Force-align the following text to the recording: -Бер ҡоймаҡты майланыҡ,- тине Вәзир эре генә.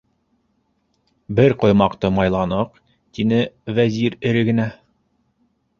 -Бер 1.39 1.55
ҡоймаҡты 1.65 2.11
майланыҡ,- 2.17 2.83
тине 3.19 3.43
Вәзир 3.81 4.19
эре 4.33 4.47
генә. 4.51 4.69